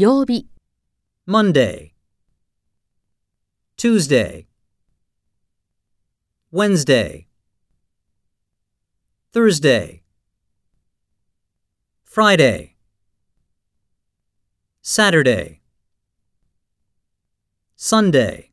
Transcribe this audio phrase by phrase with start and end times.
[0.00, 0.46] 曜日、
[1.26, 1.90] Monday,
[3.76, 4.46] Tuesday,
[6.52, 7.26] Wednesday,
[9.32, 10.02] Thursday,
[12.04, 12.76] Friday,
[14.82, 15.62] Saturday,
[17.74, 18.47] Sunday.